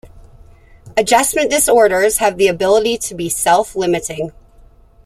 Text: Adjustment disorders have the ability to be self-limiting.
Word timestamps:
Adjustment 0.97 1.51
disorders 1.51 2.17
have 2.17 2.37
the 2.39 2.47
ability 2.47 2.97
to 2.97 3.13
be 3.13 3.29
self-limiting. 3.29 4.31